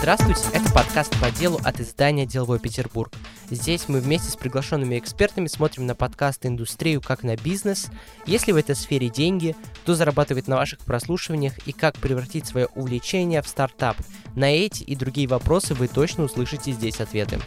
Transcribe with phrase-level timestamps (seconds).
[0.00, 3.12] Здравствуйте, это подкаст по делу от издания «Деловой Петербург».
[3.50, 7.90] Здесь мы вместе с приглашенными экспертами смотрим на подкасты индустрию как на бизнес.
[8.24, 13.42] Если в этой сфере деньги, кто зарабатывает на ваших прослушиваниях и как превратить свое увлечение
[13.42, 13.98] в стартап.
[14.34, 17.38] На эти и другие вопросы вы точно услышите здесь ответы.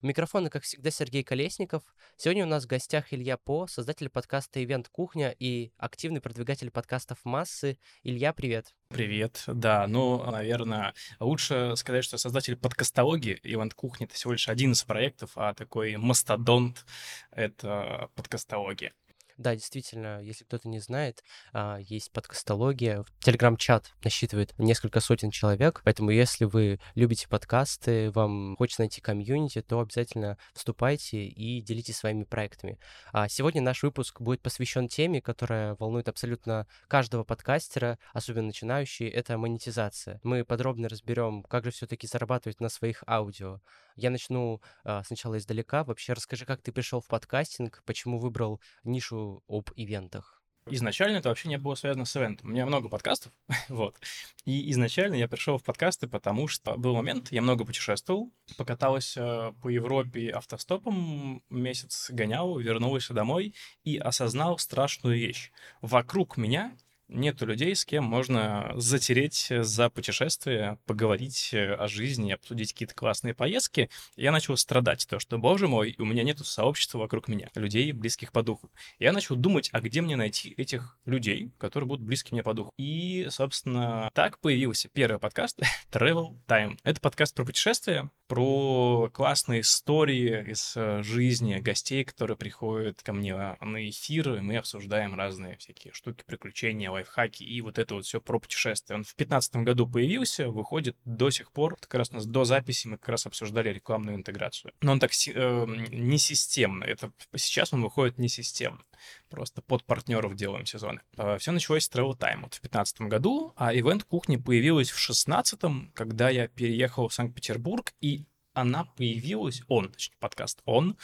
[0.00, 1.82] У микрофона, как всегда, Сергей Колесников.
[2.16, 7.18] Сегодня у нас в гостях Илья По, создатель подкаста «Ивент Кухня» и активный продвигатель подкастов
[7.24, 7.80] «Массы».
[8.04, 8.76] Илья, привет.
[8.90, 14.70] Привет, да, ну, наверное, лучше сказать, что создатель подкастологии «Ивент Кухня»— это всего лишь один
[14.70, 16.86] из проектов, а такой мастодонт—
[17.32, 18.92] это подкастология.
[19.38, 23.04] Да, действительно, если кто-то не знает, а, есть подкастология.
[23.20, 29.78] Телеграм-чат насчитывает несколько сотен человек, поэтому если вы любите подкасты, вам хочется найти комьюнити, то
[29.78, 32.80] обязательно вступайте и делитесь своими проектами.
[33.12, 39.38] А сегодня наш выпуск будет посвящен теме, которая волнует абсолютно каждого подкастера, особенно начинающие, это
[39.38, 40.18] монетизация.
[40.24, 43.60] Мы подробно разберем, как же все-таки зарабатывать на своих аудио.
[43.98, 45.82] Я начну а, сначала издалека.
[45.82, 50.40] Вообще расскажи, как ты пришел в подкастинг, почему выбрал нишу об ивентах?
[50.70, 52.48] Изначально это вообще не было связано с ивентом.
[52.48, 53.32] У меня много подкастов,
[53.68, 53.96] вот.
[54.44, 59.68] И изначально я пришел в подкасты, потому что был момент, я много путешествовал, покатался по
[59.68, 65.50] Европе автостопом, месяц гонял, вернулся домой и осознал страшную вещь.
[65.80, 66.76] Вокруг меня
[67.08, 73.34] нету людей, с кем можно затереть за путешествие, поговорить э, о жизни, обсудить какие-то классные
[73.34, 73.90] поездки.
[74.16, 78.32] Я начал страдать, то, что, боже мой, у меня нету сообщества вокруг меня, людей, близких
[78.32, 78.70] по духу.
[78.98, 82.72] Я начал думать, а где мне найти этих людей, которые будут близки мне по духу.
[82.76, 86.78] И, собственно, так появился первый подкаст Travel Time.
[86.82, 93.34] Это подкаст про путешествия, про классные истории из э, жизни гостей, которые приходят ко мне
[93.34, 98.20] на эфир, и мы обсуждаем разные всякие штуки, приключения, лайфхаки и вот это вот все
[98.20, 98.96] про путешествия.
[98.96, 101.76] Он в 2015 году появился, выходит до сих пор.
[101.76, 104.72] Как раз у нас до записи мы как раз обсуждали рекламную интеграцию.
[104.80, 106.84] Но он так э, не системно.
[106.84, 108.82] Это сейчас он выходит не системно.
[109.30, 111.00] Просто под партнеров делаем сезоны.
[111.16, 114.96] Э, все началось с Travel Time вот в 2015 году, а ивент кухни появилась в
[114.96, 120.96] 2016, когда я переехал в Санкт-Петербург, и она появилась, он, точнее, подкаст он,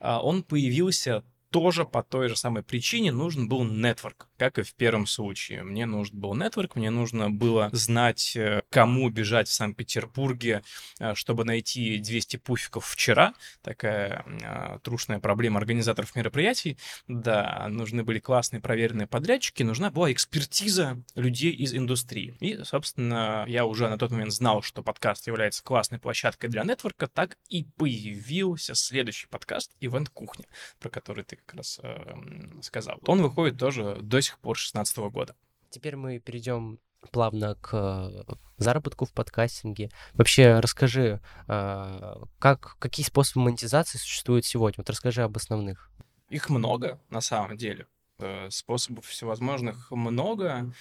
[0.00, 4.74] а, он появился тоже по той же самой причине нужен был нетворк, как и в
[4.74, 5.62] первом случае.
[5.62, 10.64] Мне нужен был нетворк, мне нужно было знать, э, кому бежать в Санкт-Петербурге,
[10.98, 13.34] э, чтобы найти 200 пуфиков вчера.
[13.62, 16.76] Такая э, трушная проблема организаторов мероприятий.
[17.06, 22.36] Да, нужны были классные проверенные подрядчики, нужна была экспертиза людей из индустрии.
[22.40, 27.06] И, собственно, я уже на тот момент знал, что подкаст является классной площадкой для нетворка,
[27.06, 30.46] так и появился следующий подкаст «Ивент Кухня»,
[30.80, 32.16] про который ты как раз э,
[32.60, 32.98] сказал.
[33.06, 35.34] Он выходит тоже до сих пор 16 года.
[35.70, 36.78] Теперь мы перейдем
[37.10, 39.90] плавно к э, заработку в подкастинге.
[40.12, 44.76] Вообще расскажи, э, как, какие способы монетизации существуют сегодня?
[44.78, 45.90] Вот расскажи об основных.
[46.28, 47.86] Их много, на самом деле.
[48.18, 50.72] Э, способов всевозможных много.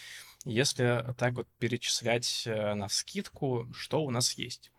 [0.44, 4.72] Если так вот перечислять на скидку, что у нас есть?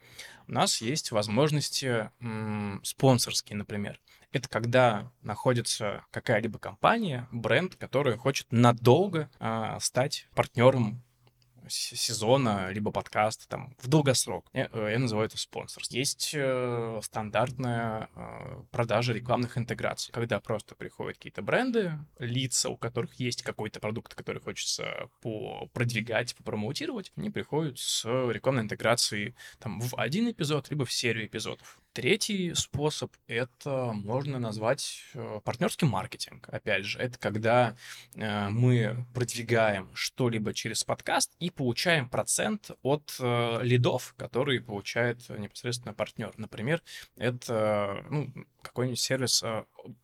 [0.48, 4.00] У нас есть возможности м- спонсорские, например.
[4.32, 11.02] Это когда находится какая-либо компания, бренд, который хочет надолго э, стать партнером
[11.68, 14.46] сезона, либо подкаста, там, в долгосрок.
[14.52, 15.96] Я, э, я называю это спонсорство.
[15.96, 23.14] Есть э, стандартная э, продажа рекламных интеграций, когда просто приходят какие-то бренды, лица, у которых
[23.14, 29.94] есть какой-то продукт, который хочется по продвигать, попромоутировать, они приходят с рекламной интеграцией там в
[29.96, 31.78] один эпизод, либо в серию эпизодов.
[31.92, 36.48] Третий способ— это можно назвать э, партнерский маркетинг.
[36.50, 37.76] Опять же, это когда
[38.14, 45.94] э, мы продвигаем что-либо через подкаст и получаем процент от э, лидов, которые получает непосредственно
[45.94, 46.32] партнер.
[46.36, 46.82] Например,
[47.16, 49.42] это ну, какой-нибудь сервис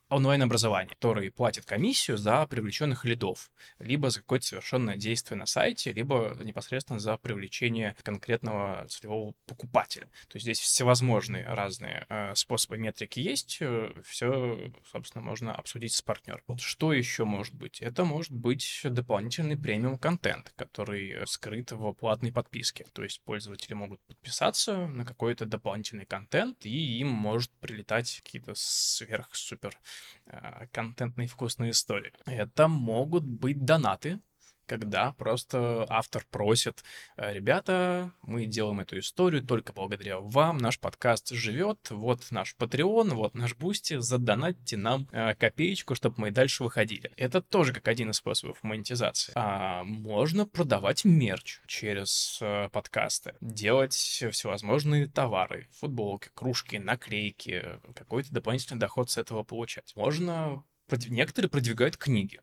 [0.09, 6.37] онлайн-образование, который платит комиссию за привлеченных лидов, либо за какое-то совершенное действие на сайте, либо
[6.43, 10.07] непосредственно за привлечение конкретного целевого покупателя.
[10.29, 16.03] То есть здесь всевозможные разные э, способы метрики есть, э, все, собственно, можно обсудить с
[16.03, 16.43] партнером.
[16.47, 17.81] Вот что еще может быть?
[17.81, 22.87] Это может быть дополнительный премиум контент, который скрыт в платной подписке.
[22.93, 29.79] То есть пользователи могут подписаться на какой-то дополнительный контент, и им может прилетать какие-то сверх-супер
[30.27, 32.13] а, контентные вкусные истории.
[32.27, 34.21] Это могут быть донаты,
[34.69, 36.85] когда просто автор просит,
[37.17, 43.15] «Э, ребята, мы делаем эту историю только благодаря вам, наш подкаст живет, вот наш Patreon,
[43.15, 47.11] вот наш Boosty, задонатьте нам э, копеечку, чтобы мы и дальше выходили.
[47.17, 49.33] Это тоже как один из способов монетизации.
[49.35, 57.65] А можно продавать мерч через э, подкасты, делать всевозможные товары, футболки, кружки, наклейки,
[57.95, 59.93] какой-то дополнительный доход с этого получать.
[59.97, 60.63] Можно
[61.09, 62.41] Некоторые продвигают книги.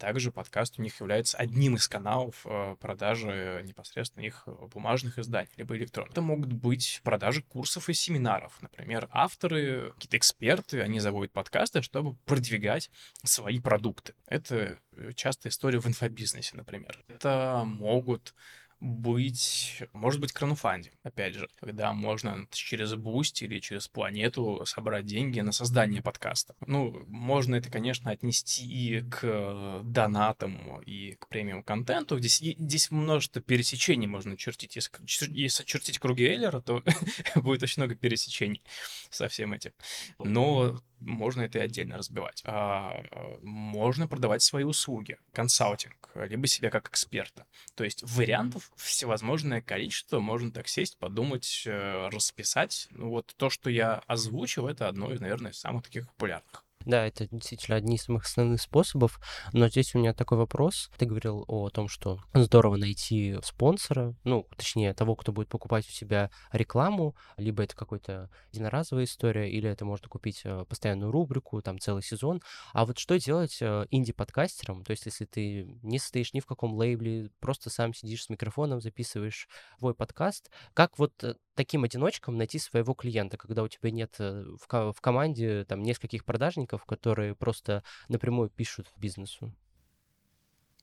[0.00, 5.50] Также подкаст у них является одним из каналов э, продажи непосредственно их э, бумажных изданий,
[5.58, 6.12] либо электронных.
[6.12, 8.56] Это могут быть продажи курсов и семинаров.
[8.62, 12.90] Например, авторы, какие-то эксперты, они заводят подкасты, чтобы продвигать
[13.24, 14.14] свои продукты.
[14.26, 16.98] Это э, частая история в инфобизнесе, например.
[17.08, 18.34] Это могут
[18.80, 25.40] быть, может быть, краудфандинг, опять же, когда можно через Boost или через планету собрать деньги
[25.40, 26.54] на создание подкаста.
[26.66, 32.18] Ну, можно это, конечно, отнести и к донатам, и к премиум контенту.
[32.18, 34.76] Здесь, здесь множество пересечений можно чертить.
[34.76, 34.90] Если,
[35.30, 36.82] если чертить круги Эйлера, то
[37.34, 38.62] будет очень много пересечений
[39.10, 39.72] со всем этим.
[40.18, 42.42] Но можно это и отдельно разбивать.
[42.44, 43.02] А,
[43.42, 47.46] можно продавать свои услуги, консалтинг, либо себя как эксперта.
[47.74, 52.88] То есть вариантов всевозможное количество, можно так сесть, подумать, э, расписать.
[52.90, 56.64] Ну, вот то, что я озвучил, это одно из, наверное, самых таких популярных.
[56.86, 59.20] Да, это действительно одни из самых основных способов,
[59.52, 60.90] но здесь у меня такой вопрос.
[60.96, 65.92] Ты говорил о том, что здорово найти спонсора, ну, точнее, того, кто будет покупать у
[65.92, 71.78] тебя рекламу, либо это какая-то единоразовая история, или это можно купить э, постоянную рубрику, там,
[71.78, 72.40] целый сезон.
[72.72, 74.82] А вот что делать э, инди-подкастерам?
[74.82, 78.80] То есть, если ты не стоишь ни в каком лейбле, просто сам сидишь с микрофоном,
[78.80, 79.48] записываешь
[79.78, 84.92] свой подкаст, как вот э, таким одиночкам найти своего клиента, когда у тебя нет в,
[84.94, 89.54] в команде там нескольких продажников, которые просто напрямую пишут бизнесу.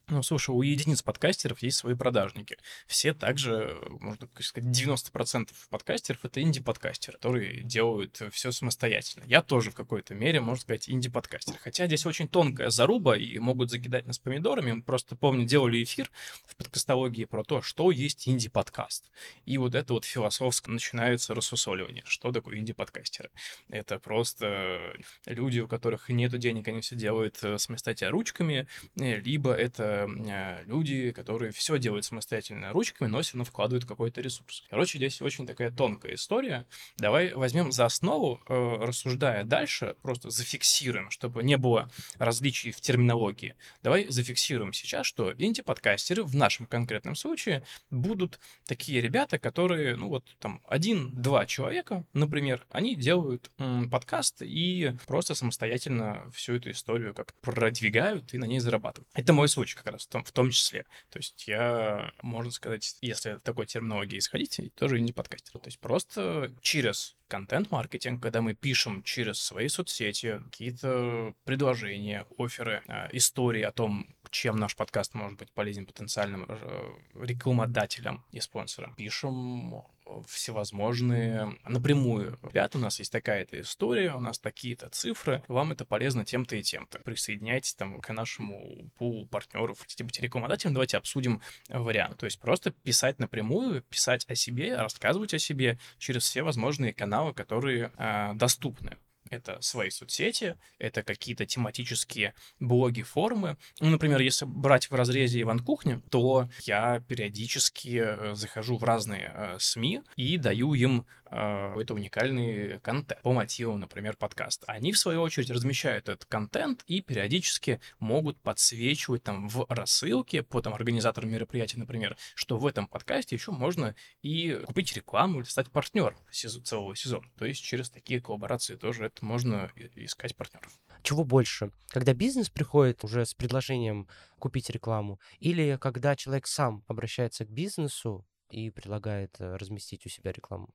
[0.10, 2.58] Ну, слушай, у единиц подкастеров есть свои продажники.
[2.88, 9.26] Все также, можно сказать, 90% подкастеров— это инди-подкастеры, которые делают все самостоятельно.
[9.26, 11.56] Я тоже в какой-то мере, можно сказать, инди-подкастер.
[11.60, 14.72] Хотя здесь очень тонкая заруба, и могут закидать нас помидорами.
[14.72, 16.10] Мы просто, помню, делали эфир
[16.46, 19.12] в подкастологии про то, что есть инди-подкаст.
[19.46, 22.04] И вот это вот философско начинается рассусоливание.
[22.06, 23.30] Что такое инди-подкастеры?
[23.68, 24.94] Это просто
[25.26, 28.68] люди, у которых нет денег, они все делают э, самостоятельно ручками,
[28.98, 34.22] э, либо это Э, люди, которые все делают самостоятельно ручками, но все равно вкладывают какой-то
[34.22, 34.64] ресурс.
[34.70, 36.66] Короче, здесь очень такая тонкая история.
[36.98, 43.56] Давай возьмем за основу, э, рассуждая дальше, просто зафиксируем, чтобы не было различий в терминологии.
[43.82, 50.26] Давай зафиксируем сейчас, что инди-подкастеры в нашем конкретном случае будут такие ребята, которые, ну вот
[50.40, 53.50] там один-два человека, например, они делают
[53.90, 59.10] подкаст и просто самостоятельно всю эту историю как продвигают и на ней зарабатывают.
[59.14, 60.86] Это мой случай раз в том, в том числе.
[61.10, 65.60] То есть я, можно сказать, если в такой терминологии исходить, тоже инди-подкастер.
[65.60, 73.10] То есть просто через контент-маркетинг, когда мы пишем через свои соцсети какие-то предложения, оферы, а,
[73.12, 78.94] истории о том, чем наш подкаст может быть полезен потенциальным э, рекламодателям и спонсорам.
[78.96, 79.84] Пишем
[80.28, 82.40] всевозможные напрямую.
[82.44, 86.64] Ребята, у нас есть такая-то история, у нас такие-то цифры, вам это полезно тем-то и
[86.64, 87.00] тем-то.
[87.00, 89.80] Присоединяйтесь там к нашему пулу партнеров.
[89.80, 92.18] Хотите быть рекламодателем, давайте обсудим вариант.
[92.18, 97.34] То есть просто писать напрямую, писать о себе, рассказывать о себе через все возможные каналы,
[97.34, 98.98] которые э, доступны.
[99.30, 103.58] Это свои соцсети, это какие-то тематические блоги, форумы.
[103.80, 109.32] Ну, например, если брать в разрезе Иван Кухня, то я периодически э, захожу в разные
[109.34, 114.66] э, СМИ и даю им какой-то уникальный контент по мотивам, например, подкаста.
[114.68, 120.62] Они, в свою очередь, размещают этот контент и периодически могут подсвечивать там в рассылке по
[120.62, 125.70] там организаторам мероприятия, например, что в этом подкасте еще можно и купить рекламу или стать
[125.72, 127.28] партнером целого сезона.
[127.38, 130.78] То есть через такие коллаборации тоже это можно искать партнеров.
[131.04, 131.72] Чего больше?
[131.90, 134.08] Когда бизнес приходит уже с предложением
[134.40, 140.32] купить рекламу, или когда человек сам обращается к бизнесу и предлагает э, разместить у себя
[140.32, 140.74] рекламу?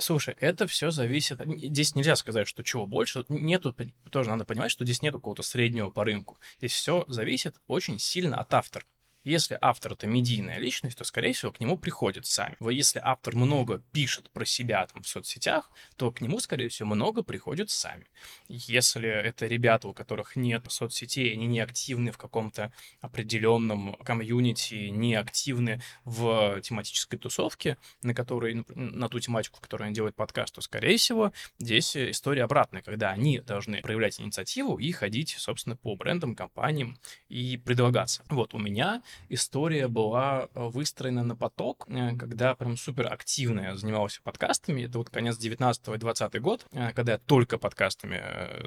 [0.00, 1.40] Слушай, это все зависит.
[1.44, 3.24] Здесь нельзя сказать, что чего больше.
[3.28, 3.74] Нету,
[4.10, 6.38] тоже надо понимать, что здесь нет какого-то среднего по рынку.
[6.58, 8.84] Здесь все зависит очень сильно от автора.
[9.24, 12.56] Если автор это медийная личность, то, скорее всего, к нему приходят сами.
[12.70, 17.22] Если автор много пишет про себя там в соцсетях, то к нему, скорее всего, много
[17.22, 18.06] приходят сами.
[18.48, 25.14] Если это ребята, у которых нет соцсетей, они не активны в каком-то определенном комьюнити, не
[25.14, 30.96] активны в тематической тусовке, на которой, на ту тематику, которую они делают подкаст, то, скорее
[30.96, 36.98] всего, здесь история обратная, когда они должны проявлять инициативу и ходить, собственно, по брендам, компаниям
[37.28, 38.24] и предлагаться.
[38.28, 43.76] Вот у меня история была э, выстроена на поток, э, когда прям супер активно я
[43.76, 44.82] занимался подкастами.
[44.82, 48.22] Это вот конец 19 и 20 год, э, когда я только подкастами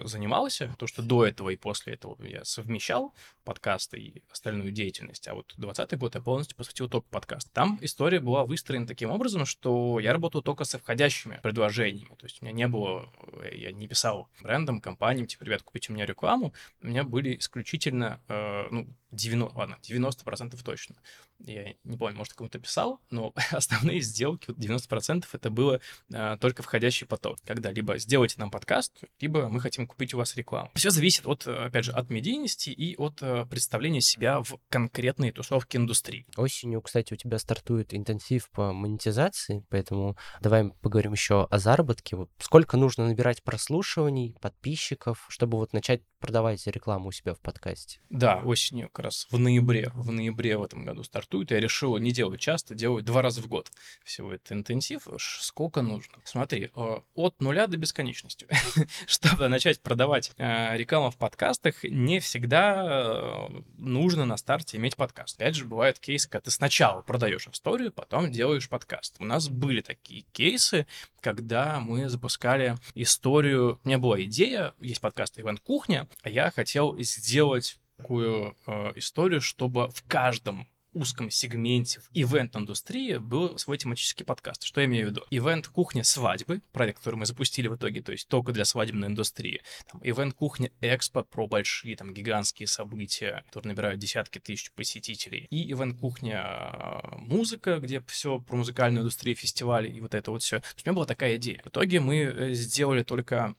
[0.05, 5.27] занимался, то, что до этого и после этого я совмещал подкасты и остальную деятельность.
[5.27, 7.51] А вот 20 год я полностью посвятил только подкаст.
[7.53, 12.15] Там история была выстроена таким образом, что я работал только со входящими предложениями.
[12.15, 13.09] То есть у меня не было,
[13.51, 16.53] я не писал брендам, компаниям, типа, ребят, купите у меня рекламу.
[16.81, 20.95] У меня были исключительно, э, ну, 90, ладно, 90% точно.
[21.39, 25.81] Я не помню, может, кому-то писал, но основные сделки, 90% это было
[26.13, 27.39] э, только входящий поток.
[27.45, 30.71] Когда либо сделайте нам подкаст, либо мы хотим купить у вас рекламу.
[30.75, 35.77] Все зависит от, опять же, от медийности и от э, представления себя в конкретной тусовке
[35.77, 36.25] индустрии.
[36.37, 42.17] Осенью, кстати, у тебя стартует интенсив по монетизации, поэтому давай поговорим еще о заработке.
[42.39, 47.99] Сколько нужно набирать прослушиваний, подписчиков, чтобы вот начать продавать рекламу у себя в подкасте?
[48.09, 51.51] Да, осенью как раз в ноябре, в ноябре в этом году стартует.
[51.51, 53.69] Я решил не делать часто, делать два раза в год.
[54.05, 55.07] Всего это интенсив.
[55.17, 56.19] Сколько нужно?
[56.23, 58.47] Смотри, э, от нуля до бесконечности.
[59.07, 65.41] Чтобы начать продавать э, рекламу в подкастах, не всегда э, нужно на старте иметь подкаст.
[65.41, 69.15] Опять же, бывает кейс, когда ты сначала продаешь историю, потом делаешь подкаст.
[69.19, 70.85] У нас были такие кейсы,
[71.19, 73.79] когда мы запускали историю.
[73.83, 79.89] У меня была идея, есть подкаст «Ивент Кухня», я хотел сделать такую э, историю, чтобы
[79.89, 84.63] в каждом узком сегменте в ивент-индустрии был свой тематический подкаст.
[84.63, 85.23] Что я имею в виду?
[85.29, 89.61] Ивент «Кухня свадьбы», проект, который мы запустили в итоге, то есть только для свадебной индустрии.
[89.91, 95.47] Там, ивент «Кухня Экспо» про большие, там, гигантские события, которые набирают десятки тысяч посетителей.
[95.49, 100.43] И ивент «Кухня а, музыка», где все про музыкальную индустрию, фестивали и вот это вот
[100.43, 100.59] все.
[100.59, 101.61] То есть у меня была такая идея.
[101.63, 103.55] В итоге мы э, сделали только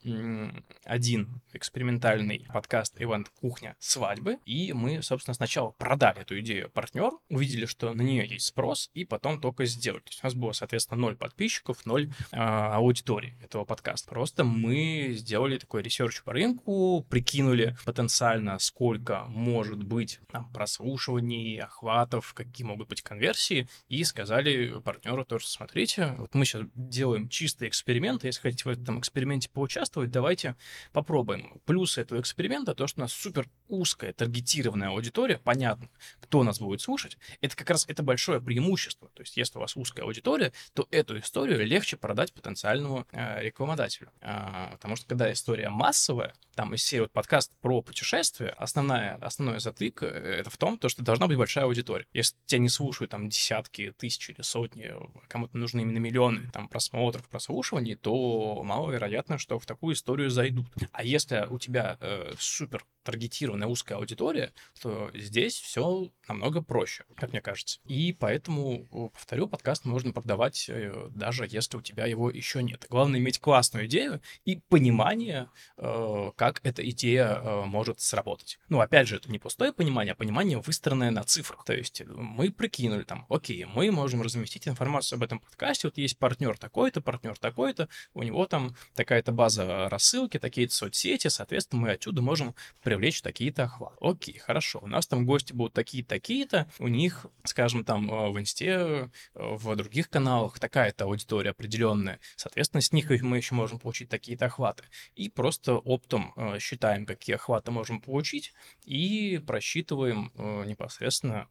[0.85, 7.67] один экспериментальный подкаст «Ивент «Кухня свадьбы», и мы, собственно, сначала продали эту идею партнеру, увидели,
[7.67, 10.01] что на нее есть спрос, и потом только сделали.
[10.01, 14.11] То есть у нас было, соответственно, ноль подписчиков, ноль э, аудитории этого подкаста.
[14.11, 22.35] Просто мы сделали такой research по рынку, прикинули потенциально, сколько может быть там, прослушиваний, охватов,
[22.35, 28.25] какие могут быть конверсии, и сказали партнеру тоже, смотрите, вот мы сейчас делаем чистый эксперимент,
[28.25, 30.57] если хотите в этом эксперименте поучаствовать, давайте
[30.93, 31.61] попробуем.
[31.65, 35.89] Плюс этого эксперимента то, что у нас супер узкая таргетированная аудитория, понятно,
[36.21, 39.11] кто нас будет слушать, это как раз это большое преимущество.
[39.15, 44.11] То есть, если у вас узкая аудитория, то эту историю легче продать потенциальному э, рекламодателю.
[44.21, 49.61] А, потому что когда история массовая, там из серии вот подкаст про путешествия, основная, основной
[49.61, 52.07] затык э, это в том, то, что должна быть большая аудитория.
[52.13, 54.93] Если тебя не слушают там десятки, тысячи или сотни,
[55.29, 60.67] кому-то нужны именно миллионы там просмотров, прослушиваний, то маловероятно, что в такую историю зайдут.
[60.93, 67.33] А если у тебя э, супер таргетированная узкая аудитория, то здесь все намного проще, как
[67.33, 67.81] мне кажется.
[67.87, 72.87] И поэтому, повторю, подкаст можно продавать э, даже если у тебя его еще нет.
[72.89, 78.59] Главное иметь классную идею и понимание, э, как эта идея э, может сработать.
[78.69, 81.65] Ну, опять же, это не пустое понимание, а понимание, выстроенное на цифрах.
[81.65, 86.19] То есть мы прикинули там, окей, мы можем разместить информацию об этом подкасте, вот есть
[86.19, 92.23] партнер такой-то, партнер такой-то, у него там такая-то база рассылки, такие-то соцсети, соответственно, мы отсюда
[92.23, 92.55] можем
[92.93, 93.97] привлечь такие-то охваты.
[94.01, 98.39] Окей, хорошо, у нас там гости будут такие-то, такие-то, у них, скажем, там э, в
[98.39, 104.11] инсте, э, в других каналах такая-то аудитория определенная, соответственно, с них мы еще можем получить
[104.11, 104.85] такие-то охваты.
[105.15, 108.53] И просто оптом э, считаем, какие охваты можем получить,
[108.85, 110.31] и просчитываем
[110.67, 111.49] непосредственно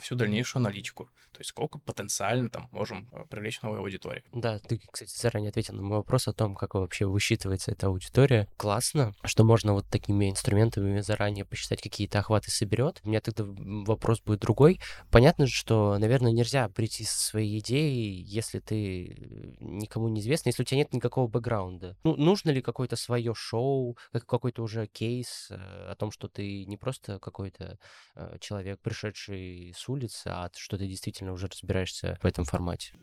[0.00, 1.10] всю дальнейшую аналитику.
[1.32, 4.22] То есть сколько потенциально там можем привлечь новой аудитории.
[4.32, 8.48] Да, ты, кстати, заранее ответил на мой вопрос о том, как вообще высчитывается эта аудитория.
[8.56, 13.00] Классно, что можно вот такими инструментами заранее посчитать, какие-то охваты соберет.
[13.04, 14.80] У меня тогда вопрос будет другой.
[15.10, 20.62] Понятно же, что, наверное, нельзя прийти со своей идеей, если ты никому не известен, если
[20.62, 21.96] у тебя нет никакого бэкграунда.
[22.04, 26.76] Ну, нужно ли какое-то свое шоу, какой-то уже кейс э, о том, что ты не
[26.76, 27.78] просто какой-то
[28.14, 32.94] э, человек, пришедший с улицы, а что ты действительно уже разбираешься в этом формате?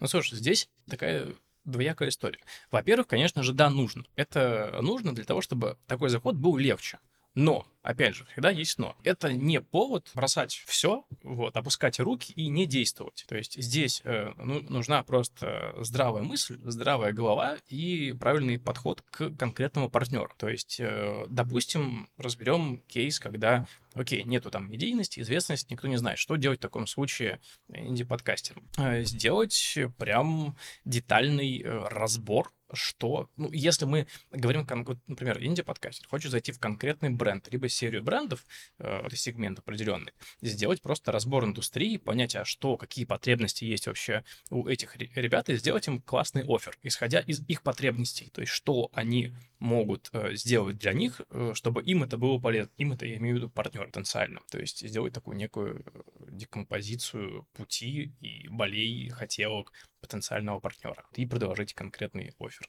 [0.00, 1.28] Ну, слушай, здесь такая
[1.64, 2.40] двоякая история.
[2.70, 4.04] Во-первых, конечно же, да, нужно.
[4.16, 6.98] Это нужно для того, чтобы такой заход был легче.
[7.34, 8.96] Но Опять же, всегда есть но.
[9.02, 13.24] Это не повод бросать все, вот, опускать руки и не действовать.
[13.26, 19.30] То есть здесь э, ну, нужна просто здравая мысль, здравая голова и правильный подход к
[19.36, 20.30] конкретному партнеру.
[20.36, 26.18] То есть, э, допустим, разберем кейс, когда Окей, нету там медийности, известности, никто не знает,
[26.18, 28.66] что делать в таком случае инди-подкастерам.
[28.78, 34.66] Э, сделать прям детальный э, разбор что, ну, если мы говорим,
[35.06, 38.44] например, инди-подкастер хочет зайти в конкретный бренд, либо серию брендов,
[38.78, 44.66] э, сегмент определенный, сделать просто разбор индустрии, понять, а что, какие потребности есть вообще у
[44.66, 49.32] этих ребят, и сделать им классный офер, исходя из их потребностей, то есть что они
[49.62, 52.72] могут э, сделать для них, э, чтобы им это было полезно.
[52.76, 54.40] Им это, я имею в виду, партнер потенциально.
[54.50, 61.74] То есть сделать такую некую э, декомпозицию пути и болей, хотелок потенциального партнера и предложить
[61.74, 62.66] конкретный офер.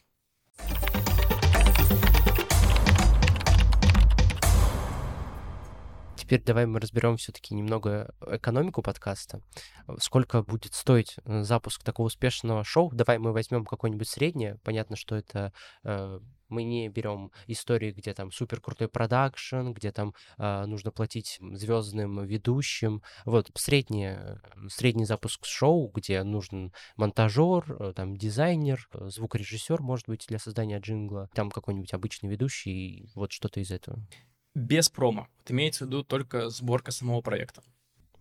[6.24, 9.42] Теперь давай мы разберем все-таки немного экономику подкаста.
[10.00, 12.92] Сколько будет стоить э, запуск такого успешного шоу?
[12.94, 14.58] Давай мы возьмем какое-нибудь среднее.
[14.63, 15.51] Понятно, что это
[15.84, 21.39] э, мы не берем истории, где там супер крутой продакшн, где там э, нужно платить
[21.42, 23.01] звездным ведущим.
[23.25, 24.15] Вот средний,
[24.70, 30.80] средний запуск шоу, где нужен монтажер, э, там дизайнер, э, звукорежиссер, может быть, для создания
[30.80, 34.00] джингла, там какой-нибудь обычный ведущий, вот что-то из этого.
[34.56, 35.28] Без промо.
[35.40, 37.64] Вот имеется в виду только сборка самого проекта.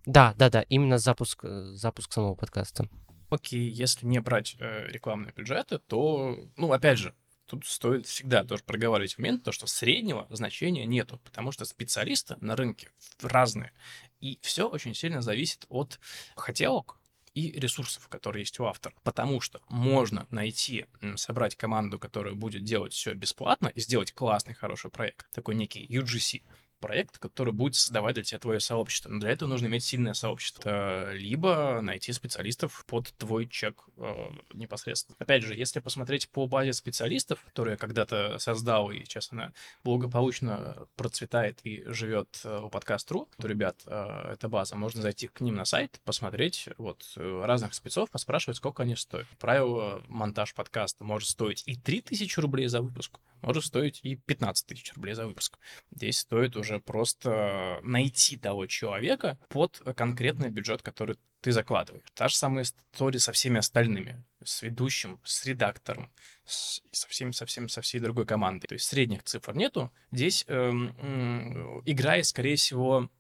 [0.07, 2.89] Да, да, да, именно запуск, э, запуск самого подкаста.
[3.31, 7.15] Окей, если не брать э, рекламные бюджеты, то, ну, опять же,
[7.47, 12.57] тут стоит всегда тоже проговаривать момент, то, что среднего значения нету, потому что специалисты на
[12.57, 13.73] рынке разные,
[14.21, 16.01] и все очень сильно зависит от
[16.35, 16.99] хотелок
[17.35, 18.95] и ресурсов, которые есть у автора.
[19.03, 20.87] Потому что можно найти,
[21.17, 26.43] собрать команду, которая будет делать все бесплатно и сделать классный, хороший проект, такой некий UGC,
[26.83, 29.09] проект, который будет создавать для тебя твое сообщество.
[29.09, 31.15] Но для этого нужно иметь сильное сообщество.
[31.15, 35.17] Либо найти специалистов под твой чек э, непосредственно.
[35.21, 39.53] Опять же, если посмотреть по базе специалистов, которую я когда-то создал, и сейчас она
[39.85, 45.41] благополучно процветает и живет э, у подкаст.ру, то, ребят, э, эта база, можно зайти к
[45.41, 49.29] ним на сайт, посмотреть вот э, разных спецов, поспрашивать, сколько они стоят.
[49.39, 54.93] Правило, монтаж подкаста может стоить и 3000 рублей за выпуск, может стоить и 15 тысяч
[54.95, 55.59] рублей за выпуск.
[55.91, 62.05] Здесь стоит уже просто найти того человека под конкретный бюджет, который ты закладываешь.
[62.15, 66.11] Та же самая история со всеми остальными, с ведущим, с редактором,
[66.47, 68.69] с, со, всем, со, всем, со всей другой командой.
[68.69, 69.93] То есть средних цифр нету.
[70.13, 73.11] Здесь эм, э, играет, скорее всего,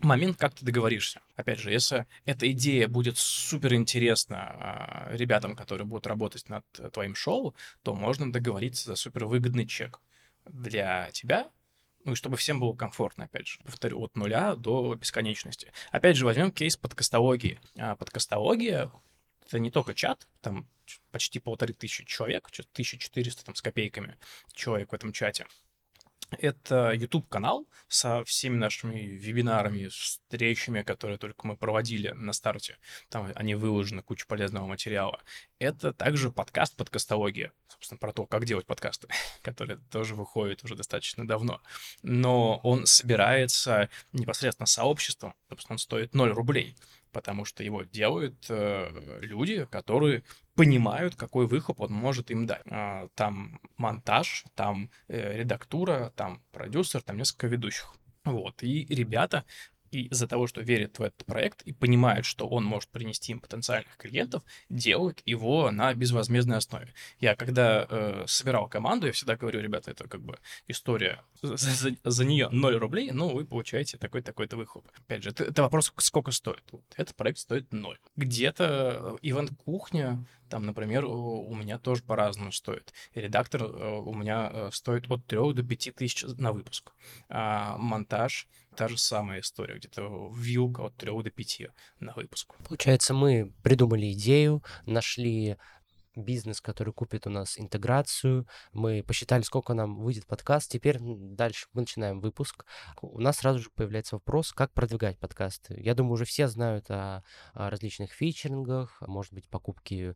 [0.00, 1.20] момент, как ты договоришься.
[1.36, 7.14] Опять же, если эта идея будет супер интересна э, ребятам, которые будут работать над твоим
[7.14, 10.00] шоу, то можно договориться за супер выгодный чек
[10.44, 11.50] для тебя,
[12.06, 15.72] ну и чтобы всем было комфортно, опять же, повторю, от нуля до бесконечности.
[15.90, 17.60] Опять же, возьмем кейс подкастологии.
[17.76, 18.92] А подкастология—
[19.46, 20.68] это не только чат, там
[21.10, 24.16] почти полторы тысячи человек, 1400 там с копейками
[24.54, 25.46] человек в этом чате.
[26.30, 32.78] Это YouTube-канал со всеми нашими вебинарами, встречами, которые только мы проводили на старте.
[33.08, 35.20] Там они выложены, куча полезного материала.
[35.58, 37.52] Это также подкаст «Подкастология».
[37.68, 39.08] Собственно, про то, как делать подкасты,
[39.42, 41.62] который тоже выходит уже достаточно давно.
[42.02, 45.34] Но он собирается непосредственно сообществом.
[45.48, 46.76] Собственно, он стоит 0 рублей
[47.16, 50.22] потому что его делают э, люди, которые
[50.54, 52.60] понимают, какой выхлоп он может им дать.
[52.66, 57.94] А, там монтаж, там э, редактура, там продюсер, там несколько ведущих.
[58.24, 59.46] Вот, и ребята
[59.90, 63.40] и из-за того, что верят в этот проект и понимают, что он может принести им
[63.40, 66.92] потенциальных клиентов, делают его на безвозмездной основе.
[67.20, 71.90] Я когда э, собирал команду, я всегда говорю, ребята, это как бы история, за, за,
[72.02, 74.86] за нее 0 рублей, но вы получаете такой-такой-то выхлоп.
[74.96, 76.64] Опять же, это, это вопрос, сколько стоит.
[76.72, 77.98] Вот, этот проект стоит 0.
[78.16, 82.92] Где-то ивент-кухня, там, например, у, меня тоже по-разному стоит.
[83.14, 86.92] И редактор э, у меня э, стоит от 3 до 5 тысяч на выпуск.
[87.28, 91.62] А монтаж та же самая история, где-то вилка от 3 до 5
[92.00, 92.54] на выпуск.
[92.68, 95.56] Получается, мы придумали идею, нашли
[96.16, 98.46] бизнес, который купит у нас интеграцию.
[98.72, 100.70] Мы посчитали, сколько нам выйдет подкаст.
[100.70, 102.64] Теперь дальше мы начинаем выпуск.
[103.00, 105.80] У нас сразу же появляется вопрос, как продвигать подкасты.
[105.80, 110.14] Я думаю, уже все знают о, о различных фичерингах, может быть, покупки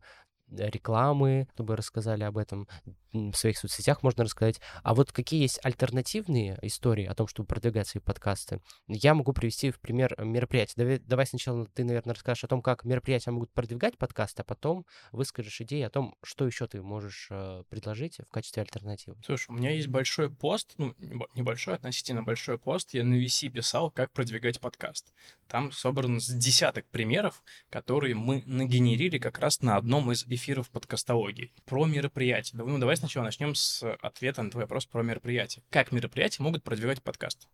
[0.51, 2.67] рекламы, чтобы рассказали об этом
[3.13, 4.61] в своих соцсетях, можно рассказать.
[4.83, 8.61] А вот какие есть альтернативные истории о том, чтобы продвигать свои подкасты?
[8.87, 10.73] Я могу привести в пример мероприятия.
[10.77, 14.85] Давай, давай сначала ты, наверное, расскажешь о том, как мероприятия могут продвигать подкасты, а потом
[15.11, 19.17] выскажешь идеи о том, что еще ты можешь э, предложить в качестве альтернативы.
[19.25, 20.95] Слушай, у меня есть большой пост, ну,
[21.35, 25.13] небольшой, относительно большой пост, я на VC писал, как продвигать подкаст.
[25.47, 31.51] Там собран с десяток примеров, которые мы нагенерили как раз на одном из эфиров подкастологии.
[31.65, 32.57] Про мероприятия.
[32.57, 35.63] Ну, давай сначала начнем с ответа на твой вопрос про мероприятия.
[35.69, 37.47] Как мероприятия могут продвигать подкаст?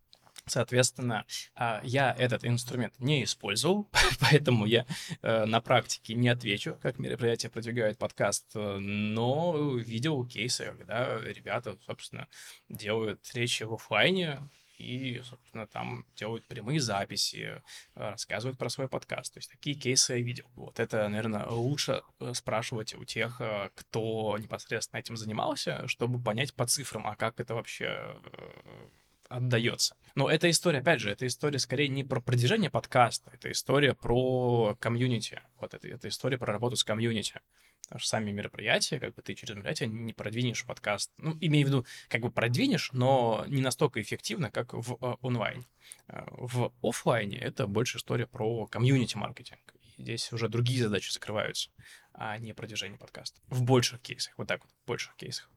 [0.46, 3.88] Соответственно, а, я этот инструмент не использовал,
[4.20, 4.86] поэтому я
[5.22, 11.76] э, на практике не отвечу, как мероприятие продвигает подкаст, э, но видел кейсы, когда ребята,
[11.86, 12.28] собственно,
[12.68, 14.40] делают встречи в офлайне,
[14.78, 17.60] и, собственно, там делают прямые записи, э,
[17.94, 19.34] рассказывают про свой подкаст.
[19.34, 20.46] То есть такие кейсы я видел.
[20.54, 23.40] Вот это, наверное, лучше спрашивать у тех,
[23.74, 28.16] кто непосредственно этим занимался, чтобы понять по цифрам, а как это вообще
[29.28, 29.96] отдается.
[30.14, 34.76] Но эта история, опять же, эта история скорее не про продвижение подкаста, это история про
[34.80, 35.42] комьюнити.
[35.60, 37.40] Вот это, это история про работу с комьюнити.
[37.88, 41.10] Потому что сами мероприятия, как бы ты через мероприятие не продвинешь подкаст.
[41.16, 45.64] Ну, имею в виду, как бы продвинешь, но не настолько эффективно, как в э, онлайне.
[46.06, 49.74] Э, в офлайне это больше история про комьюнити-маркетинг.
[49.96, 51.70] Здесь уже другие задачи закрываются,
[52.12, 53.40] а не продвижение подкаста.
[53.46, 55.50] В больших кейсах, вот так вот, в больших кейсах.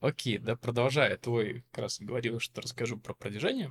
[0.00, 3.70] Окей, да, продолжая, твой как раз говорил, что расскажу про продвижение.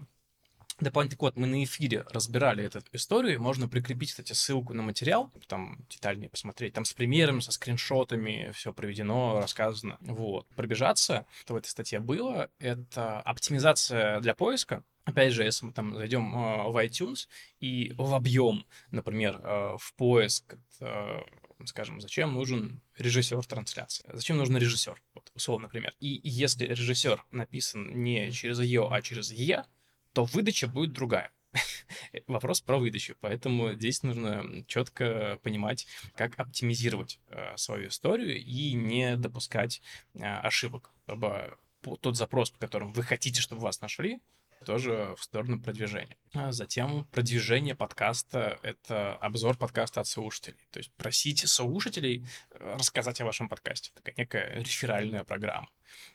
[0.79, 5.85] Дополнительный код, мы на эфире разбирали эту историю, можно прикрепить, кстати, ссылку на материал, там
[5.89, 9.97] детальнее посмотреть, там с примерами, со скриншотами, все проведено, рассказано.
[10.01, 10.47] Вот.
[10.55, 15.95] Пробежаться, что в этой статье было, это оптимизация для поиска, Опять же, если мы там
[15.95, 17.27] зайдем э, в iTunes
[17.59, 21.21] и вобьем, например, э, в поиск э,
[21.65, 25.93] скажем, зачем нужен режиссер трансляции, зачем нужен режиссер, вот, условно, например.
[25.99, 29.65] И если режиссер написан не через ее, а через е,
[30.13, 31.31] то выдача будет другая.
[32.27, 39.17] Вопрос про выдачу, поэтому здесь нужно четко понимать, как оптимизировать э, свою историю и не
[39.17, 39.81] допускать
[40.13, 44.21] э, ошибок, чтобы тот запрос, по которому вы хотите, чтобы вас нашли,
[44.65, 46.17] тоже в сторону продвижения.
[46.33, 50.59] А затем продвижение подкаста— это обзор подкаста от слушателей.
[50.71, 53.91] То есть просите слушателей э, рассказать о вашем подкасте.
[53.95, 55.67] Такая некая реферальная программа.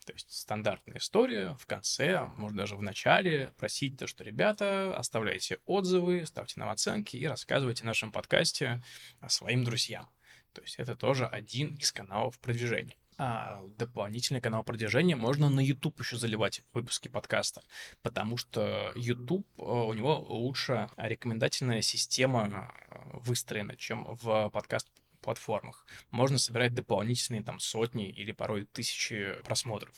[0.05, 5.59] То есть стандартная история в конце, может даже в начале просить то, что ребята, оставляйте
[5.67, 8.83] отзывы, ставьте нам оценки и рассказывайте о нашем подкасте
[9.29, 10.09] своим друзьям.
[10.53, 16.01] То есть это тоже один из каналов продвижения а, дополнительный канал продвижения можно на YouTube
[16.01, 17.63] еще заливать выпуски подкаста,
[18.03, 24.91] потому что YouTube, э, у него лучше рекомендательная система э, выстроена, чем в подкаст
[25.27, 25.87] платформах.
[26.11, 29.95] Можно собирать дополнительные там сотни или порой тысячи просмотров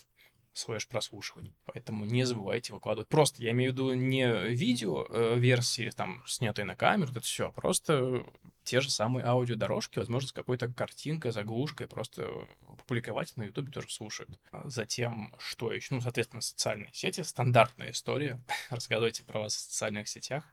[0.58, 1.54] слэш прослушиваний.
[1.64, 3.08] Поэтому не забывайте выкладывать.
[3.08, 7.48] Просто, я имею в виду не видео э, версии, там, снятые на камеру, это все,
[7.48, 8.26] а просто
[8.64, 12.46] те же самые аудиодорожки, возможно, с какой-то картинкой, заглушкой, просто
[12.86, 14.30] публиковать на Ютубе тоже слушают.
[14.50, 15.94] А затем, что еще?
[15.94, 18.42] Ну, соответственно, социальные сети, стандартная история.
[18.70, 20.44] Рассказывайте про вас в социальных сетях.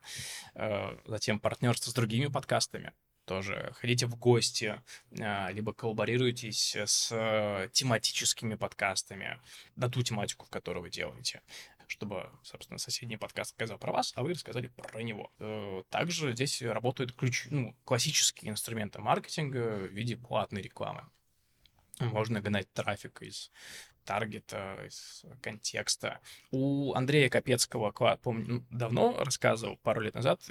[0.54, 2.94] Э, затем партнерство с другими подкастами
[3.26, 4.82] тоже ходите в гости,
[5.20, 9.40] а, либо коллаборируйтесь с э, тематическими подкастами
[9.76, 11.42] на ту тематику, которую вы делаете
[11.88, 15.32] чтобы, собственно, соседний подкаст сказал про вас, а вы рассказали про него.
[15.40, 21.04] Э, также здесь работают ключ, ну, классические инструменты маркетинга в виде платной рекламы.
[22.00, 23.52] Можно гнать трафик из
[24.04, 26.20] таргета, из контекста.
[26.52, 30.42] У Андрея Капецкого, помню, ну, давно рассказывал, пару лет назад,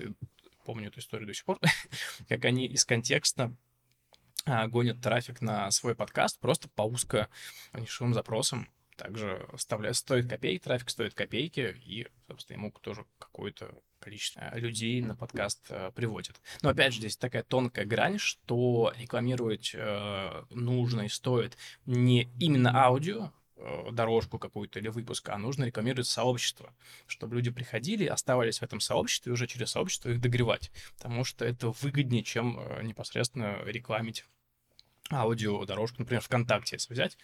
[0.65, 1.61] помню эту историю до сих пор,
[2.29, 3.55] как они из контекста
[4.47, 7.29] а, гонят трафик на свой подкаст просто по узко
[7.73, 8.69] нишевым запросам.
[8.97, 15.17] Также вставляют, стоит копейки, трафик стоит копейки, и, собственно, ему тоже какое-то количество людей на
[15.17, 16.41] подкаст э, приводит.
[16.63, 22.85] Но опять же, здесь такая тонкая грань, что рекламировать э, нужно и стоит не именно
[22.85, 23.33] аудио,
[23.93, 26.75] дорожку какую-то или выпуск, а нужно рекламировать сообщество,
[27.07, 31.45] чтобы люди приходили, оставались в этом сообществе и уже через сообщество их догревать, потому что
[31.45, 34.25] это выгоднее, чем э, непосредственно рекламить
[35.11, 37.19] аудиодорожку, например, ВКонтакте, если взять,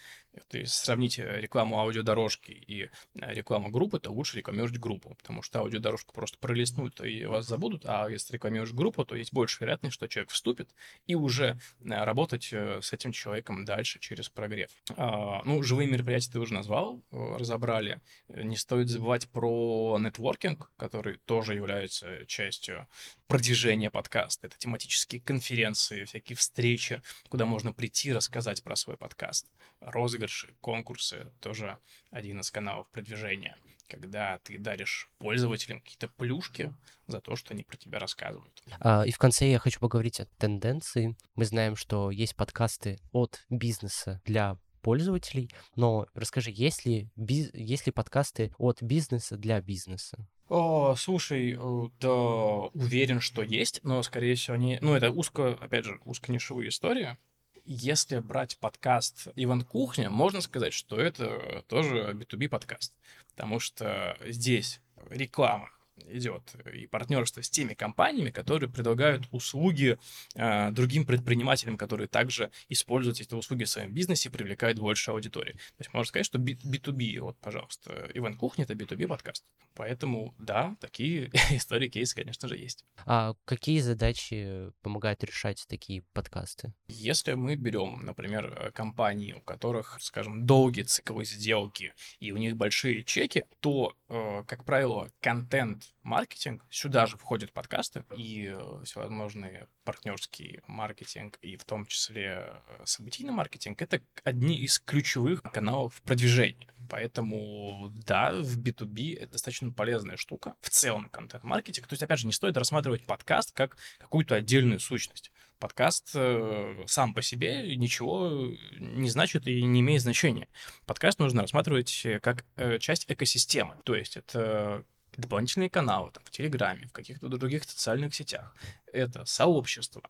[0.52, 2.88] есть сравнить рекламу аудиодорожки и э,
[3.34, 8.08] рекламу группы, то лучше рекламировать группу, потому что аудиодорожку просто пролистнут и вас забудут, а
[8.08, 10.70] если рекламируешь группу, то есть больше вероятность, что человек вступит
[11.06, 14.70] и уже э, работать э, с этим человеком дальше через прогрев.
[14.96, 18.00] А, ну, живые мероприятия ты уже назвал, разобрали.
[18.28, 22.86] Не стоит забывать про нетворкинг, который тоже является частью
[23.26, 24.48] продвижения подкаста.
[24.48, 29.50] Это тематические конференции, всякие встречи, куда можно прийти рассказать про свой подкаст.
[29.80, 31.78] Розыгрыши, конкурсы— тоже
[32.10, 33.56] один из каналов продвижения
[33.90, 36.72] когда ты даришь пользователям какие-то плюшки
[37.08, 38.62] за то, что они про тебя рассказывают.
[38.78, 41.16] А, и в конце я хочу поговорить о тенденции.
[41.34, 47.50] Мы знаем, что есть подкасты от бизнеса для пользователей, но расскажи, есть ли, биз...
[47.52, 50.26] есть ли подкасты от бизнеса для бизнеса?
[50.48, 54.78] О, слушай, э, да, уверен, что есть, но, скорее всего, они...
[54.80, 57.16] Ну, это узко, опять же, узконишевые истории.
[57.64, 62.94] Если брать подкаст «Иван Кухня», можно сказать, что это тоже B2B подкаст,
[63.30, 65.70] потому что здесь реклама,
[66.08, 69.98] идет и партнерство с теми компаниями, которые предлагают услуги
[70.34, 75.52] э, другим предпринимателям, которые также используют эти услуги в своем бизнесе и привлекают больше аудитории.
[75.52, 79.44] То есть можно сказать, что B2B, вот, пожалуйста, Иван Кухня— это B2B подкаст.
[79.74, 82.84] Поэтому, да, такие истории, кейсы, конечно же, есть.
[83.06, 86.72] А какие задачи помогают решать такие подкасты?
[86.88, 93.04] Если мы берем, например, компании, у которых, скажем, долгие циклы сделки и у них большие
[93.04, 100.60] чеки, то, э, как правило, контент маркетинг, сюда же входят подкасты и э, всевозможные партнерский
[100.66, 106.74] маркетинг, и в том числе э, событийный маркетинг, это одни из ключевых каналов продвижения.
[106.88, 110.56] Поэтому, да, в B2B это достаточно полезная штука.
[110.60, 111.86] В целом контент-маркетинг.
[111.86, 115.30] То есть, опять же, не стоит рассматривать подкаст как какую-то отдельную сущность.
[115.60, 120.48] Подкаст э, сам по себе ничего не значит и не имеет значения.
[120.86, 123.76] Подкаст нужно рассматривать как э, часть экосистемы.
[123.84, 124.84] То есть это
[125.18, 128.56] дополнительные каналы там, в Телеграме, в каких-то других социальных сетях.
[128.90, 130.02] Это сообщество,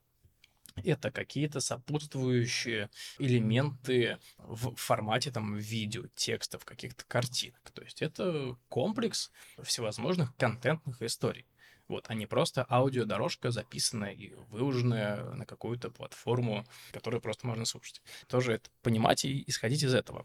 [0.76, 7.70] это какие-то сопутствующие элементы в формате там видео, текстов, каких-то картинок.
[7.72, 11.46] То есть это комплекс всевозможных контентных историй.
[11.90, 18.00] Вот, а не просто аудиодорожка, записанная и выложенная на какую-то платформу, которую просто можно слушать.
[18.28, 20.24] Тоже это понимать и исходить из этого.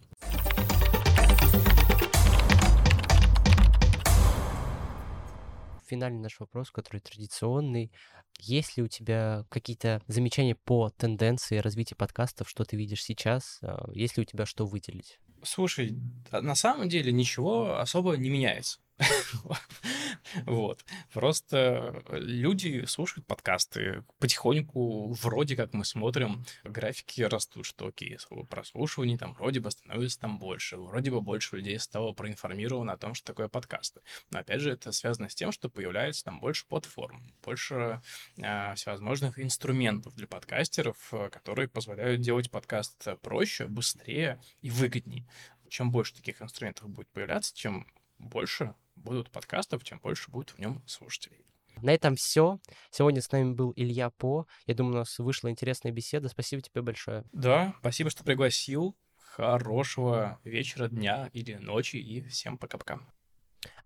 [5.88, 7.92] финальный наш вопрос, который традиционный.
[8.40, 13.60] Есть ли у тебя какие-то замечания по тенденции развития подкастов, что ты видишь сейчас?
[13.62, 15.20] А, есть ли у тебя что выделить?
[15.44, 15.96] Слушай,
[16.32, 18.80] на самом деле ничего особо не меняется.
[20.46, 20.86] Вот.
[21.14, 24.04] Просто люди слушают подкасты.
[24.20, 28.18] Потихоньку, вроде как мы смотрим, графики растут, что окей,
[28.50, 30.78] прослушиваний там вроде бы становится там больше.
[30.78, 34.02] Вроде бы больше людей стало проинформировано о том, что такое подкасты.
[34.32, 38.02] Но опять же, это связано с тем, что появляется там больше платформ, больше
[38.38, 40.98] э, всевозможных инструментов для подкастеров,
[41.32, 45.26] которые позволяют делать подкаст проще, быстрее и выгоднее.
[45.70, 50.82] Чем больше таких инструментов будет появляться, чем больше будут подкастов, тем больше будет в нем
[50.88, 51.46] слушателей.
[51.82, 52.60] На этом все.
[52.90, 54.48] Сегодня с нами был Илья По.
[54.66, 56.30] Я думаю, у нас вышла интересная беседа.
[56.30, 57.26] Спасибо тебе большое.
[57.34, 58.96] Да, спасибо, что пригласил.
[59.18, 63.02] Хорошего вечера, дня или ночи и всем пока-пока.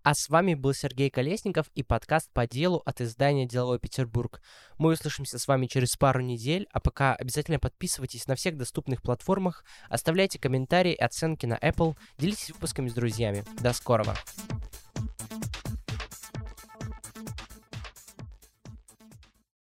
[0.02, 4.40] А с вами был Сергей Колесников и подкаст по делу от издания «Деловой Петербург».
[4.78, 9.64] Мы услышимся с вами через пару недель, а пока обязательно подписывайтесь на всех доступных платформах,
[9.90, 13.44] оставляйте комментарии и оценки на Apple, делитесь выпусками с друзьями.
[13.60, 14.16] До скорого!